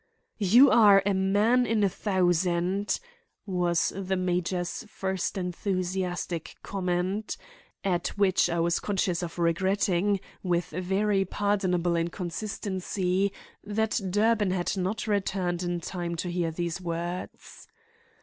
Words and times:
"You 0.39 0.71
are 0.71 1.03
a 1.05 1.13
man 1.13 1.67
in 1.67 1.83
a 1.83 1.87
thousand," 1.87 2.99
was 3.45 3.93
the 3.95 4.15
major's 4.15 4.83
first 4.85 5.37
enthusiastic 5.37 6.55
comment; 6.63 7.37
at 7.83 8.07
which 8.17 8.49
I 8.49 8.59
was 8.61 8.79
conscious 8.79 9.21
of 9.21 9.37
regretting, 9.37 10.19
with 10.41 10.69
very 10.71 11.23
pardonable 11.23 11.95
inconsistency, 11.95 13.31
that 13.63 14.01
Durbin 14.09 14.49
had 14.49 14.75
not 14.75 15.05
returned 15.05 15.61
in 15.61 15.79
time 15.81 16.15
to 16.15 16.31
hear 16.31 16.49
these 16.49 16.81
words. 16.81 17.67